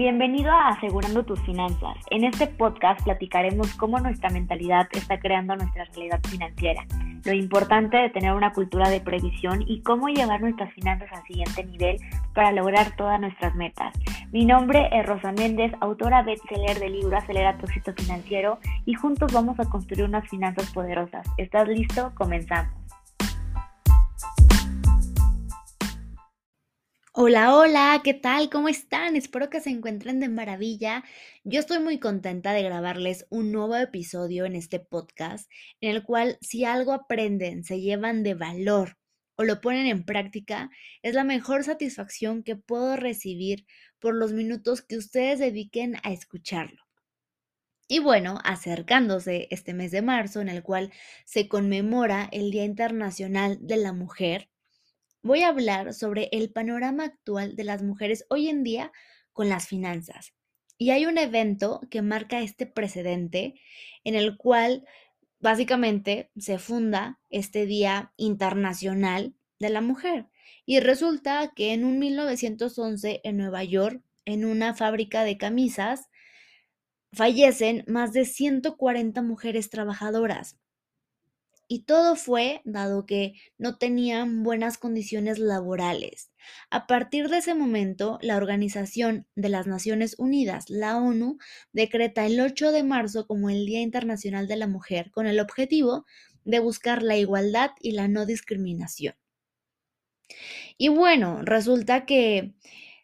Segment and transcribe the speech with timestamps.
[0.00, 1.94] Bienvenido a Asegurando tus finanzas.
[2.08, 6.86] En este podcast platicaremos cómo nuestra mentalidad está creando nuestra realidad financiera,
[7.22, 11.64] lo importante de tener una cultura de previsión y cómo llevar nuestras finanzas al siguiente
[11.66, 11.98] nivel
[12.34, 13.92] para lograr todas nuestras metas.
[14.32, 19.30] Mi nombre es Rosa Méndez, autora bestseller del libro Acelera tu éxito financiero y juntos
[19.34, 21.26] vamos a construir unas finanzas poderosas.
[21.36, 22.10] ¿Estás listo?
[22.14, 22.79] Comenzamos.
[27.22, 28.48] Hola, hola, ¿qué tal?
[28.48, 29.14] ¿Cómo están?
[29.14, 31.04] Espero que se encuentren de maravilla.
[31.44, 35.50] Yo estoy muy contenta de grabarles un nuevo episodio en este podcast,
[35.82, 38.96] en el cual si algo aprenden, se llevan de valor
[39.36, 40.70] o lo ponen en práctica,
[41.02, 43.66] es la mejor satisfacción que puedo recibir
[43.98, 46.84] por los minutos que ustedes dediquen a escucharlo.
[47.86, 50.90] Y bueno, acercándose este mes de marzo, en el cual
[51.26, 54.49] se conmemora el Día Internacional de la Mujer,
[55.22, 58.92] voy a hablar sobre el panorama actual de las mujeres hoy en día
[59.32, 60.34] con las finanzas.
[60.78, 63.54] Y hay un evento que marca este precedente
[64.04, 64.86] en el cual
[65.38, 70.26] básicamente se funda este Día Internacional de la Mujer.
[70.64, 76.08] Y resulta que en un 1911 en Nueva York, en una fábrica de camisas,
[77.12, 80.58] fallecen más de 140 mujeres trabajadoras.
[81.72, 86.32] Y todo fue dado que no tenían buenas condiciones laborales.
[86.68, 91.38] A partir de ese momento, la Organización de las Naciones Unidas, la ONU,
[91.72, 96.06] decreta el 8 de marzo como el Día Internacional de la Mujer con el objetivo
[96.44, 99.14] de buscar la igualdad y la no discriminación.
[100.76, 102.52] Y bueno, resulta que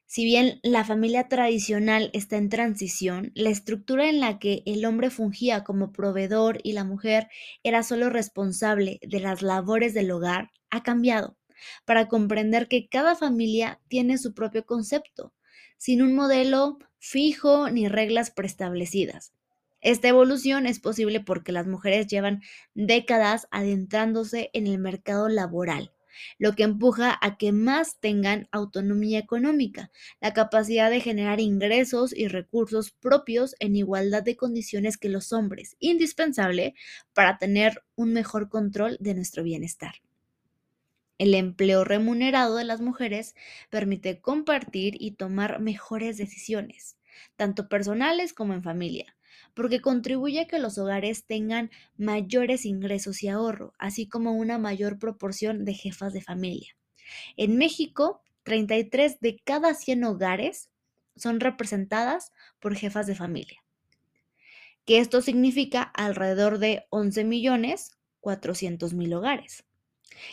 [0.08, 5.10] si bien la familia tradicional está en transición, la estructura en la que el hombre
[5.10, 7.28] fungía como proveedor y la mujer
[7.64, 11.36] era solo responsable de las labores del hogar ha cambiado
[11.84, 15.32] para comprender que cada familia tiene su propio concepto,
[15.76, 19.32] sin un modelo fijo ni reglas preestablecidas.
[19.80, 22.42] Esta evolución es posible porque las mujeres llevan
[22.74, 25.92] décadas adentrándose en el mercado laboral
[26.38, 29.90] lo que empuja a que más tengan autonomía económica,
[30.20, 35.76] la capacidad de generar ingresos y recursos propios en igualdad de condiciones que los hombres,
[35.78, 36.74] indispensable
[37.14, 39.94] para tener un mejor control de nuestro bienestar.
[41.18, 43.34] El empleo remunerado de las mujeres
[43.70, 46.98] permite compartir y tomar mejores decisiones,
[47.36, 49.15] tanto personales como en familia,
[49.56, 54.98] porque contribuye a que los hogares tengan mayores ingresos y ahorro, así como una mayor
[54.98, 56.76] proporción de jefas de familia.
[57.38, 60.68] En México, 33 de cada 100 hogares
[61.16, 63.64] son representadas por jefas de familia,
[64.84, 69.64] que esto significa alrededor de 11 millones 400 mil hogares.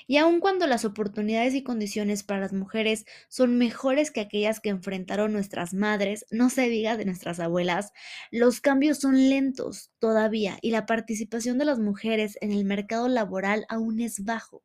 [0.07, 4.69] Y aun cuando las oportunidades y condiciones para las mujeres son mejores que aquellas que
[4.69, 7.91] enfrentaron nuestras madres, no se diga de nuestras abuelas,
[8.31, 13.65] los cambios son lentos todavía y la participación de las mujeres en el mercado laboral
[13.69, 14.63] aún es bajo.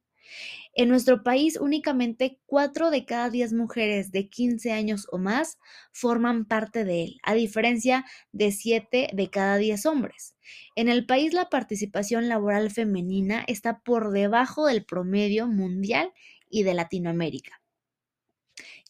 [0.75, 5.59] En nuestro país, únicamente 4 de cada 10 mujeres de 15 años o más
[5.93, 10.37] forman parte de él, a diferencia de 7 de cada 10 hombres.
[10.77, 16.13] En el país, la participación laboral femenina está por debajo del promedio mundial
[16.49, 17.61] y de Latinoamérica.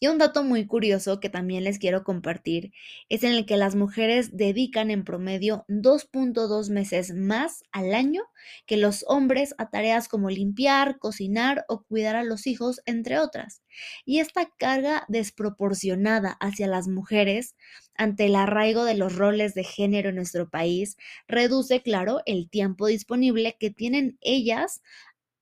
[0.01, 2.71] Y un dato muy curioso que también les quiero compartir
[3.09, 8.21] es en el que las mujeres dedican en promedio 2.2 meses más al año
[8.65, 13.61] que los hombres a tareas como limpiar, cocinar o cuidar a los hijos, entre otras.
[14.05, 17.55] Y esta carga desproporcionada hacia las mujeres
[17.95, 20.95] ante el arraigo de los roles de género en nuestro país
[21.27, 24.81] reduce, claro, el tiempo disponible que tienen ellas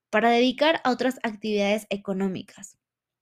[0.09, 2.77] para dedicar a otras actividades económicas.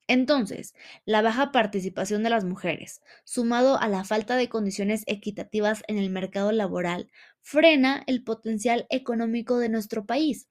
[0.07, 5.97] Entonces, la baja participación de las mujeres, sumado a la falta de condiciones equitativas en
[5.97, 7.09] el mercado laboral,
[7.41, 10.47] frena el potencial económico de nuestro país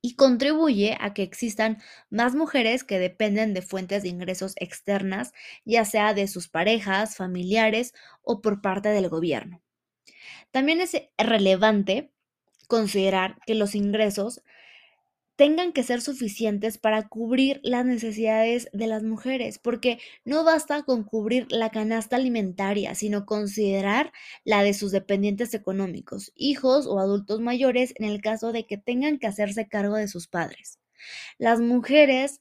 [0.00, 1.78] y contribuye a que existan
[2.10, 5.32] más mujeres que dependen de fuentes de ingresos externas,
[5.64, 9.60] ya sea de sus parejas, familiares o por parte del gobierno.
[10.50, 12.12] También es relevante
[12.68, 14.42] considerar que los ingresos
[15.38, 21.04] tengan que ser suficientes para cubrir las necesidades de las mujeres, porque no basta con
[21.04, 24.12] cubrir la canasta alimentaria, sino considerar
[24.44, 29.20] la de sus dependientes económicos, hijos o adultos mayores en el caso de que tengan
[29.20, 30.80] que hacerse cargo de sus padres.
[31.38, 32.40] Las mujeres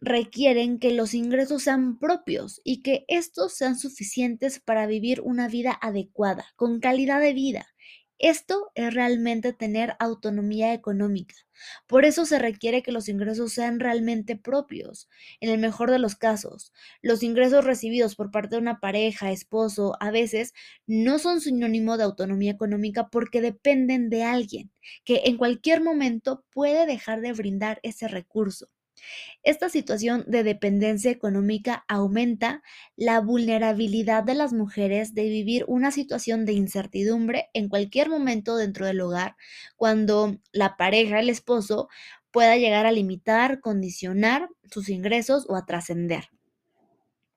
[0.00, 5.78] requieren que los ingresos sean propios y que estos sean suficientes para vivir una vida
[5.80, 7.73] adecuada, con calidad de vida
[8.18, 11.34] Esto es realmente tener autonomía económica.
[11.86, 15.08] Por eso se requiere que los ingresos sean realmente propios.
[15.40, 16.72] En el mejor de los casos,
[17.02, 20.54] los ingresos recibidos por parte de una pareja, esposo, a veces
[20.86, 24.72] no son sinónimo de autonomía económica porque dependen de alguien
[25.04, 28.68] que en cualquier momento puede dejar de brindar ese recurso.
[29.42, 32.62] Esta situación de dependencia económica aumenta
[32.96, 38.86] la vulnerabilidad de las mujeres de vivir una situación de incertidumbre en cualquier momento dentro
[38.86, 39.36] del hogar,
[39.76, 41.88] cuando la pareja, el esposo,
[42.30, 46.30] pueda llegar a limitar, condicionar sus ingresos o a trascender.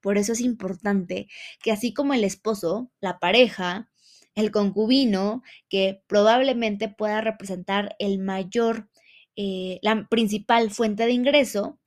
[0.01, 1.27] Por eso es importante
[1.61, 3.89] que así como el esposo, la pareja,
[4.35, 8.87] el concubino, que probablemente pueda representar el mayor
[9.37, 11.79] eh, la principal fuente de ingreso,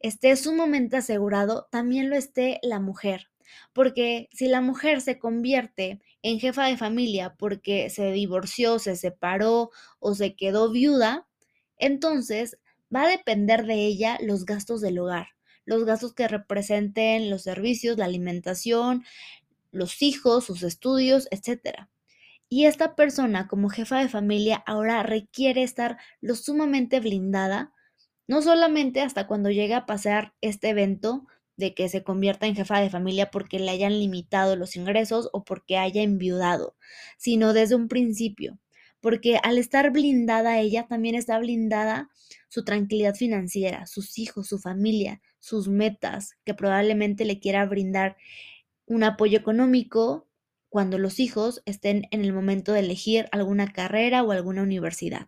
[0.00, 3.30] esté sumamente asegurado, también lo esté la mujer.
[3.72, 9.70] Porque si la mujer se convierte en jefa de familia porque se divorció, se separó
[10.00, 11.26] o se quedó viuda,
[11.78, 12.58] entonces
[12.94, 15.28] va a depender de ella los gastos del hogar,
[15.64, 19.04] los gastos que representen los servicios, la alimentación,
[19.70, 21.88] los hijos, sus estudios, etcétera.
[22.48, 27.72] Y esta persona como jefa de familia ahora requiere estar lo sumamente blindada,
[28.26, 32.80] no solamente hasta cuando llegue a pasar este evento de que se convierta en jefa
[32.80, 36.76] de familia porque le hayan limitado los ingresos o porque haya enviudado,
[37.18, 38.58] sino desde un principio,
[39.00, 42.10] porque al estar blindada ella también está blindada
[42.48, 48.16] su tranquilidad financiera, sus hijos, su familia, sus metas, que probablemente le quiera brindar
[48.86, 50.27] un apoyo económico
[50.78, 55.26] cuando los hijos estén en el momento de elegir alguna carrera o alguna universidad.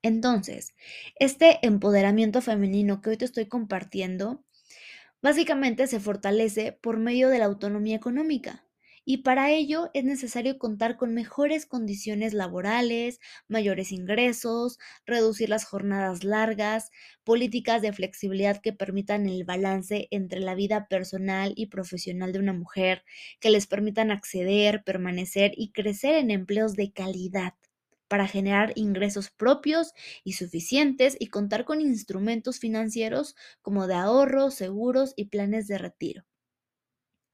[0.00, 0.74] Entonces,
[1.16, 4.42] este empoderamiento femenino que hoy te estoy compartiendo,
[5.20, 8.64] básicamente se fortalece por medio de la autonomía económica
[9.04, 16.24] y para ello es necesario contar con mejores condiciones laborales, mayores ingresos, reducir las jornadas
[16.24, 16.90] largas,
[17.24, 22.52] políticas de flexibilidad que permitan el balance entre la vida personal y profesional de una
[22.52, 23.04] mujer,
[23.40, 27.54] que les permitan acceder, permanecer y crecer en empleos de calidad
[28.08, 35.14] para generar ingresos propios y suficientes y contar con instrumentos financieros como de ahorro, seguros
[35.16, 36.24] y planes de retiro.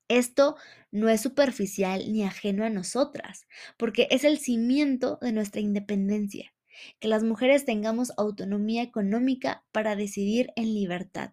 [0.08, 0.56] Esto
[0.90, 3.46] no es superficial ni ajeno a nosotras,
[3.76, 6.54] porque es el cimiento de nuestra independencia,
[6.98, 11.32] que las mujeres tengamos autonomía económica para decidir en libertad.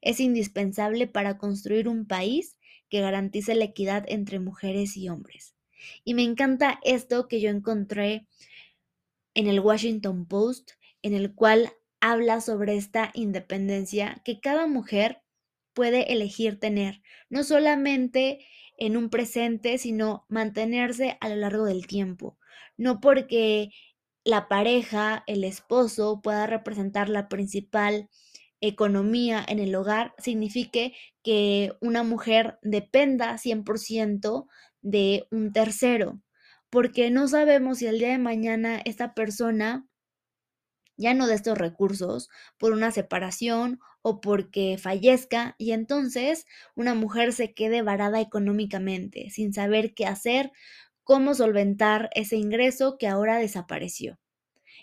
[0.00, 5.54] Es indispensable para construir un país que garantice la equidad entre mujeres y hombres.
[6.04, 8.26] Y me encanta esto que yo encontré
[9.34, 10.72] en el Washington Post,
[11.02, 15.22] en el cual habla sobre esta independencia que cada mujer
[15.78, 18.44] puede elegir tener, no solamente
[18.78, 22.36] en un presente, sino mantenerse a lo largo del tiempo.
[22.76, 23.70] No porque
[24.24, 28.08] la pareja, el esposo, pueda representar la principal
[28.60, 34.48] economía en el hogar, signifique que una mujer dependa 100%
[34.82, 36.20] de un tercero,
[36.70, 39.87] porque no sabemos si el día de mañana esta persona
[40.98, 42.28] ya no de estos recursos
[42.58, 49.54] por una separación o porque fallezca y entonces una mujer se quede varada económicamente, sin
[49.54, 50.52] saber qué hacer,
[51.04, 54.18] cómo solventar ese ingreso que ahora desapareció.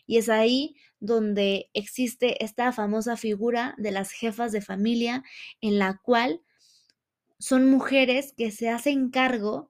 [0.08, 5.24] Y es ahí donde existe esta famosa figura de las jefas de familia
[5.62, 6.42] en la cual
[7.38, 9.70] son mujeres que se hacen cargo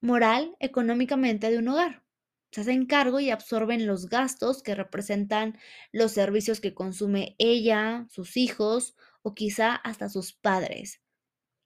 [0.00, 2.07] moral, económicamente de un hogar
[2.50, 5.58] se hacen cargo y absorben los gastos que representan
[5.92, 11.02] los servicios que consume ella, sus hijos o quizá hasta sus padres,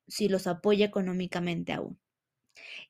[0.09, 1.99] si los apoya económicamente aún.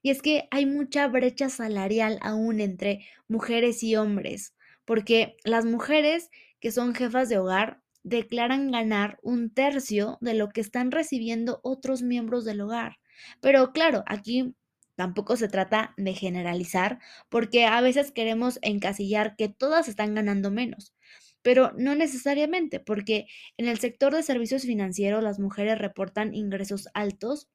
[0.02, 6.30] Y es que hay mucha brecha salarial aún entre mujeres y hombres, porque las mujeres
[6.60, 12.02] que son jefas de hogar declaran ganar un tercio de lo que están recibiendo otros
[12.02, 12.98] miembros del hogar.
[13.40, 14.54] Pero claro, aquí
[14.94, 20.94] Tampoco se trata de generalizar, porque a veces queremos encasillar que todas están ganando menos,
[21.42, 27.48] pero no necesariamente, porque en el sector de servicios financieros las mujeres reportan ingresos altos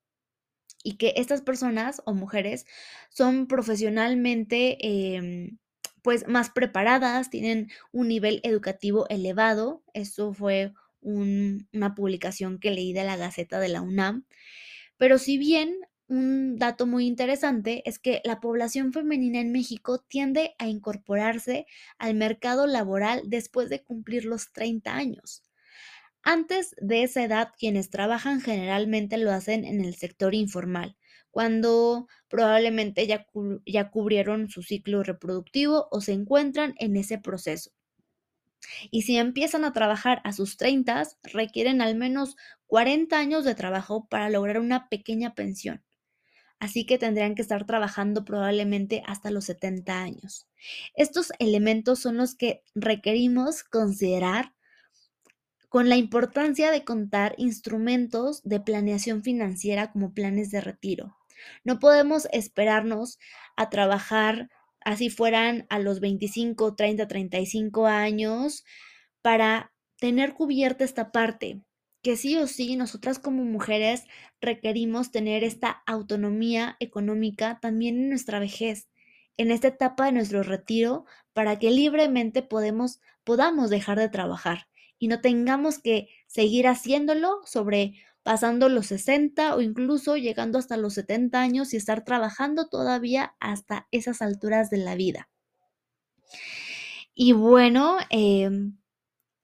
[0.83, 2.65] y que estas personas o mujeres
[3.09, 4.77] son profesionalmente
[5.15, 5.57] em,
[6.01, 9.83] pues más preparadas, tienen un nivel educativo elevado.
[9.93, 14.25] Esto fue una publicación que leí de la Gaceta de la UNAM.
[14.97, 15.75] Pero si bien
[16.07, 21.65] un dato muy interesante es que la población femenina en México tiende a incorporarse
[21.97, 25.43] al mercado laboral después de cumplir los 30 años.
[26.23, 30.97] Antes de esa edad, quienes trabajan generalmente lo hacen en el sector informal,
[31.31, 33.27] cuando probablemente ya,
[33.65, 37.71] ya cubrieron su ciclo reproductivo o se encuentran en ese proceso.
[38.91, 42.35] Y si empiezan a trabajar a sus 30, requieren al menos
[42.67, 45.83] 40 años de trabajo para lograr una pequeña pensión.
[46.59, 50.47] Así que tendrían que estar trabajando probablemente hasta los 70 años.
[50.95, 54.53] Estos elementos son los que requerimos considerar
[55.69, 61.17] con la importancia de contar instrumentos de planeación financiera como planes de retiro.
[61.63, 63.19] No podemos esperarnos
[63.55, 64.49] a trabajar
[64.87, 68.63] así fueran a los 25, 30, 35 años,
[69.21, 71.61] para tener cubierta esta parte,
[72.07, 74.05] que sí o sí nosotras como mujeres
[74.39, 78.87] requerimos tener esta autonomía económica también en nuestra vejez,
[79.35, 83.01] en esta etapa de nuestro retiro, para que libremente podamos
[83.69, 90.15] dejar de trabajar y no tengamos que seguir haciéndolo sobre pasando los 60 o incluso
[90.15, 95.27] llegando hasta los 70 años y estar trabajando todavía hasta esas alturas de la vida.
[97.13, 98.77] Y bueno, em,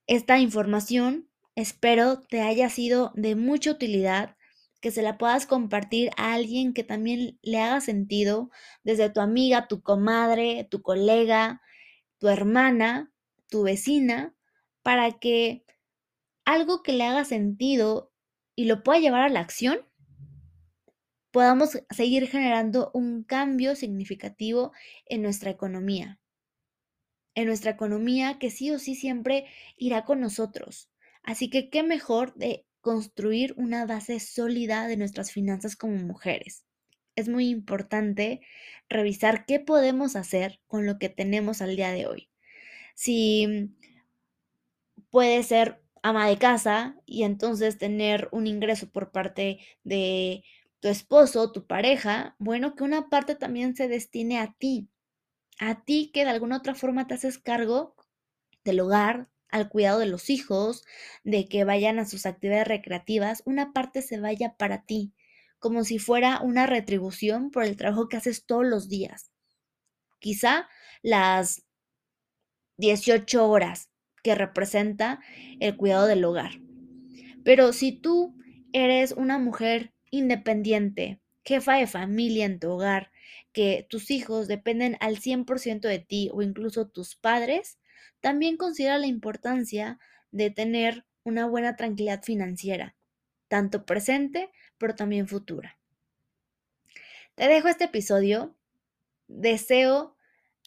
[0.07, 4.35] esta información espero te haya sido de mucha utilidad,
[4.81, 8.51] que se la puedas compartir a alguien que también le haga sentido,
[8.83, 11.61] desde tu amiga, tu comadre, tu colega,
[12.17, 13.13] tu hermana,
[13.49, 14.35] tu vecina,
[14.81, 15.65] para que
[16.45, 18.11] algo que le haga sentido
[18.55, 19.79] y lo pueda llevar a la acción,
[21.31, 24.71] podamos seguir generando un cambio significativo
[25.05, 26.19] en nuestra economía.
[27.35, 30.92] En nuestra economía que sí o sí siempre irá con nosotros.
[31.23, 36.65] Así que qué mejor de construir una base sólida de nuestras finanzas como mujeres.
[37.15, 38.41] Es muy importante
[38.89, 42.29] revisar qué podemos hacer con lo que tenemos al día de hoy.
[42.95, 43.71] Si
[45.09, 50.43] puede ser ama de casa y entonces tener un ingreso por parte de
[50.81, 54.89] tu esposo, tu pareja, bueno, que una parte también se destine a ti,
[55.59, 57.95] a ti que de alguna otra forma te haces cargo
[58.65, 60.83] del hogar, al cuidado de los hijos,
[61.23, 65.13] de que vayan a sus actividades recreativas, una parte se vaya para ti,
[65.59, 69.31] como si fuera una retribución por el trabajo que haces todos los días.
[70.19, 70.67] Quizá
[71.03, 71.67] las
[72.77, 73.91] 18 horas
[74.23, 75.19] que representa
[75.59, 76.59] el cuidado del hogar.
[77.45, 78.35] Pero si tú
[78.71, 83.11] eres una mujer independiente, jefa de familia en tu hogar,
[83.51, 87.77] que tus hijos dependen al 100% de ti o incluso tus padres,
[88.21, 89.99] también considera la importancia
[90.31, 92.95] de tener una buena tranquilidad financiera,
[93.47, 95.77] tanto presente, pero también futura.
[97.35, 98.55] Te dejo este episodio.
[99.27, 100.15] Deseo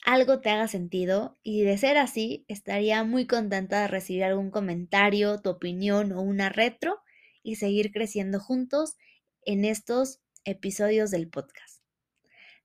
[0.04, 5.40] algo te haga sentido y de ser así, estaría muy contenta de recibir algún comentario,
[5.40, 7.00] tu opinión o una retro
[7.42, 8.96] y seguir creciendo juntos
[9.42, 11.75] en estos episodios del podcast.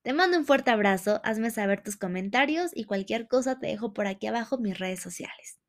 [0.03, 4.07] Te mando un fuerte abrazo, hazme saber tus comentarios y cualquier cosa te dejo por
[4.07, 5.59] aquí abajo mis redes sociales.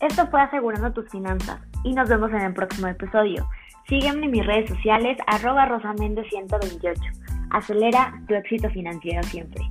[0.00, 3.48] Esto fue Asegurando tus Finanzas y nos vemos en el próximo episodio.
[3.88, 7.48] Sígueme en mis redes sociales arroba rosamende128.
[7.52, 9.64] Acelera tu éxito financiero siempre.